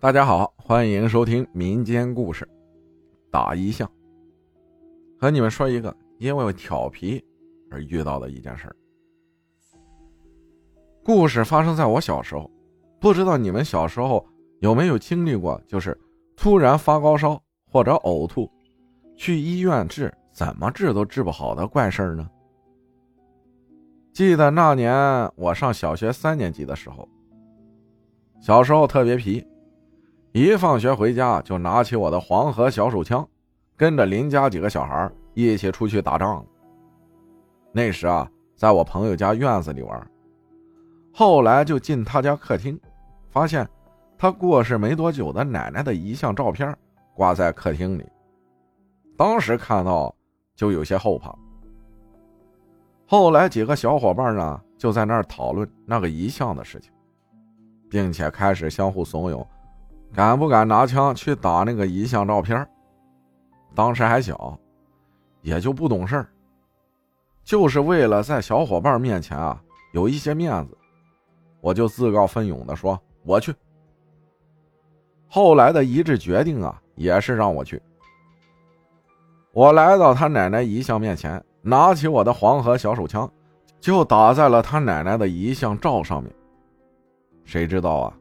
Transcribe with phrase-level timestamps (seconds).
[0.00, 2.48] 大家好，欢迎收听民间故事。
[3.32, 3.90] 打一象，
[5.18, 7.20] 和你们说一个因为调皮
[7.68, 8.72] 而遇到的一件事。
[11.04, 12.48] 故事发生在我小时候，
[13.00, 14.24] 不知道你们小时候
[14.60, 16.00] 有没有经历过，就是
[16.36, 18.48] 突然发高烧或者呕吐，
[19.16, 22.30] 去医院治，怎么治都治不好的怪事呢？
[24.12, 27.08] 记得那年我上小学三年级的时候，
[28.40, 29.44] 小时候特别皮。
[30.38, 33.28] 一放学回家，就拿起我的黄河小手枪，
[33.76, 36.44] 跟着邻家几个小孩一起出去打仗了。
[37.72, 40.10] 那时啊，在我朋友家院子里玩，
[41.12, 42.78] 后来就进他家客厅，
[43.30, 43.68] 发现
[44.16, 46.72] 他过世没多久的奶奶的遗像照片
[47.16, 48.06] 挂在客厅里。
[49.16, 50.14] 当时看到
[50.54, 51.34] 就有些后怕。
[53.08, 56.92] 后来几个小伙伴呢，就在那儿讨论那个遗像的事情，
[57.90, 59.44] 并且开始相互怂恿。
[60.18, 62.68] 敢不敢拿枪去打那个遗像照片？
[63.72, 64.58] 当时还小，
[65.42, 66.28] 也就不懂事儿，
[67.44, 70.76] 就是为了在小伙伴面前啊有一些面子，
[71.60, 73.54] 我就自告奋勇的说我去。
[75.28, 77.80] 后来的一致决定啊，也是让我去。
[79.52, 83.30] 我来到他奶奶遗像面前，拿起我的黄河小手枪，
[83.78, 86.34] 就打在了他奶奶的遗像照上面。
[87.44, 88.18] 谁知道啊？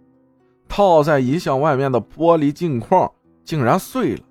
[0.67, 3.11] 套在遗像外面的玻璃镜框
[3.43, 4.23] 竟然碎了。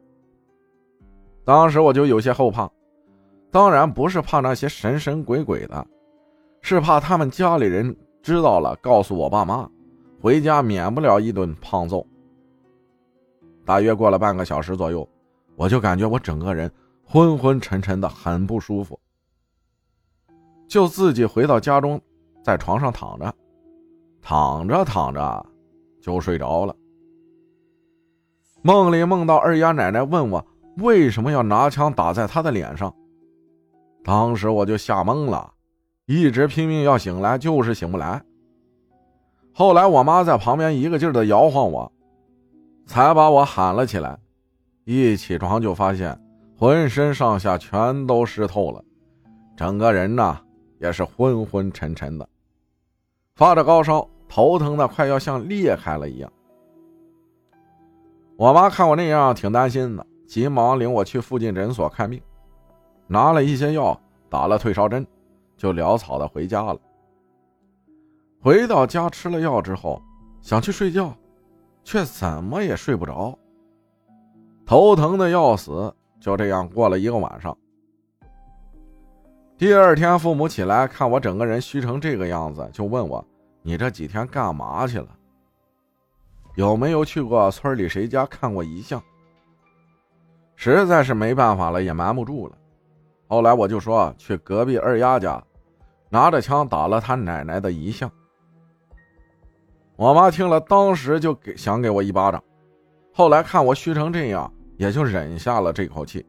[1.44, 2.70] 当时我就有些后怕，
[3.50, 5.86] 当然不是怕那些神神鬼鬼的，
[6.60, 9.68] 是怕他们家里人知道了，告诉我爸妈，
[10.20, 12.04] 回家免不了一顿胖揍。
[13.64, 15.08] 大约过了半个小时左右，
[15.54, 16.70] 我就感觉我整个人
[17.04, 18.98] 昏昏沉沉的，很不舒服，
[20.68, 22.00] 就自己回到家中，
[22.42, 23.34] 在床上躺着，
[24.20, 25.46] 躺着躺着。
[26.06, 26.76] 就睡着了。
[28.62, 32.94] 梦里梦到二丫奶奶问我为什么要拿枪打在她的脸上，
[34.04, 35.52] 当时我就吓懵了，
[36.06, 38.22] 一直拼命要醒来，就是醒不来。
[39.52, 41.90] 后来我妈在旁边一个劲儿的摇晃我，
[42.86, 44.16] 才把我喊了起来。
[44.84, 46.16] 一起床就发现
[46.56, 48.84] 浑身上下全都湿透了，
[49.56, 50.38] 整个人呢
[50.78, 52.28] 也是昏昏沉沉的，
[53.34, 54.08] 发着高烧。
[54.28, 56.32] 头疼的快要像裂开了一样。
[58.36, 62.20] 我妈看我那样，挺担心的，急忙领我去附近诊所看病，
[63.06, 63.98] 拿了一些药，
[64.28, 65.06] 打了退烧针，
[65.56, 66.78] 就潦草的回家了。
[68.40, 70.02] 回到家吃了药之后，
[70.40, 71.14] 想去睡觉，
[71.82, 73.38] 却怎么也睡不着，
[74.66, 75.94] 头疼的要死。
[76.18, 77.56] 就这样过了一个晚上。
[79.56, 83.24] 第二天，父母起来看我整个人虚成这个样子，就问我。
[83.66, 85.08] 你这几天干嘛去了？
[86.54, 89.02] 有没有去过村里谁家看过遗像？
[90.54, 92.56] 实在是没办法了，也瞒不住了。
[93.26, 95.42] 后来我就说去隔壁二丫家，
[96.08, 98.08] 拿着枪打了他奶奶的遗像。
[99.96, 102.40] 我妈听了，当时就给想给我一巴掌，
[103.12, 106.24] 后来看我虚成这样，也就忍下了这口气。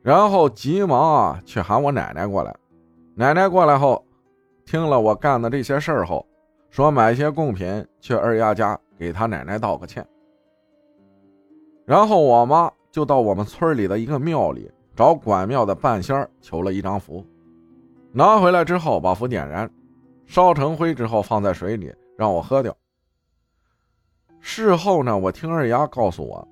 [0.00, 2.56] 然后急忙啊去喊我奶奶过来。
[3.14, 4.02] 奶奶过来后。
[4.70, 6.26] 听了我干的这些事儿后，
[6.68, 10.06] 说买些贡品去二丫家给他奶奶道个歉。
[11.86, 17.24] 然后我妈就到我们村里的一个庙里找管庙的半仙儿求了一张符，
[18.12, 19.70] 拿回来之后把符点燃，
[20.26, 22.76] 烧成灰之后放在水里让我喝掉。
[24.38, 26.46] 事后呢，我听二丫告诉我，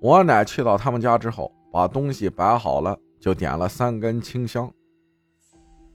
[0.00, 4.70] 我奶去到他们家之后，把东西摆好了，就点了三根清香，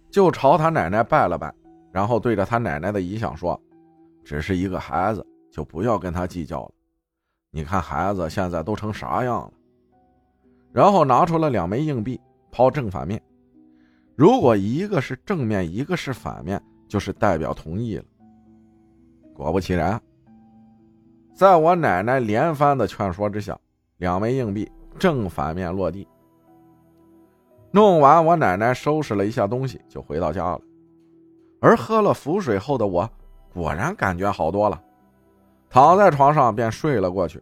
[0.10, 1.54] 就朝他奶奶拜了拜。
[1.92, 3.60] 然后对着他奶奶的遗像说
[4.24, 6.72] ：“只是一个孩子，就不要跟他计较了。
[7.52, 9.52] 你看孩子现在都成啥样了。”
[10.72, 12.20] 然后拿出了两枚硬币，
[12.52, 13.22] 抛正反面。
[14.16, 18.06] 如果一个是正面，一个是反面，就是代表同意了。
[19.34, 20.00] 果不其然，
[21.34, 23.58] 在我奶奶连番的劝说之下，
[23.98, 24.70] 两枚硬币
[25.00, 26.08] 正反面落地。
[27.72, 30.62] 弄完，我奶奶收拾了一下东西，就回到家了。
[31.60, 33.10] 而喝了符水后的我，
[33.54, 34.82] 果然感觉好多了，
[35.70, 37.42] 躺在床上便睡了过去。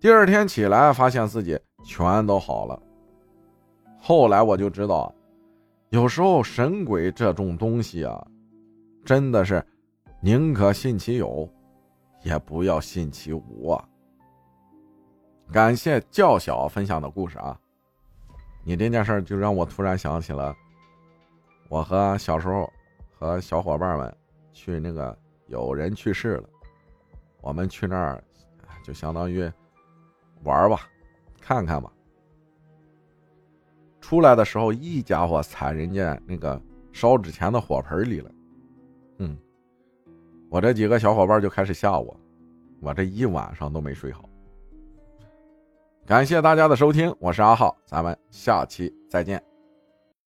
[0.00, 2.82] 第二天起来，发现自己全都好了。
[4.00, 5.14] 后来我就知道，
[5.90, 8.26] 有时候神鬼这种东西啊，
[9.04, 9.64] 真的是
[10.20, 11.48] 宁可信其有，
[12.22, 13.88] 也不要信其无啊。
[15.52, 17.56] 感谢较小分享的故事啊，
[18.64, 20.52] 你这件事就让我突然想起了。
[21.72, 22.70] 我和小时候
[23.10, 24.14] 和小伙伴们
[24.52, 26.44] 去那个有人去世了，
[27.40, 28.22] 我们去那儿
[28.84, 29.50] 就相当于
[30.42, 30.82] 玩吧，
[31.40, 31.90] 看看吧。
[34.02, 36.60] 出来的时候，一家伙踩人家那个
[36.92, 38.30] 烧纸钱的火盆里了。
[39.20, 39.38] 嗯，
[40.50, 42.14] 我这几个小伙伴就开始吓我，
[42.82, 44.28] 我这一晚上都没睡好。
[46.04, 49.42] 感谢大家的收听，我是阿浩，咱们下期再见。